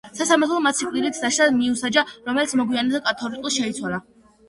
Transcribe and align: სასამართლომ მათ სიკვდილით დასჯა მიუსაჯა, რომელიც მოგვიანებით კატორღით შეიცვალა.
სასამართლომ 0.19 0.63
მათ 0.67 0.79
სიკვდილით 0.79 1.19
დასჯა 1.27 1.47
მიუსაჯა, 1.59 2.07
რომელიც 2.31 2.59
მოგვიანებით 2.65 3.09
კატორღით 3.11 3.61
შეიცვალა. 3.63 4.07